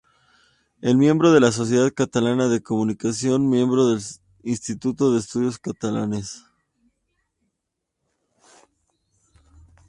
[0.81, 4.01] Es miembro de la Sociedad Catalana de Comunicación, miembro del
[4.41, 6.43] Instituto de Estudios Catalanes.